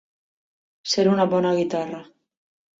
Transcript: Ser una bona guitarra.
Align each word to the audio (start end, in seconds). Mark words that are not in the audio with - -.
Ser 0.95 1.05
una 1.13 1.29
bona 1.37 1.53
guitarra. 1.61 2.03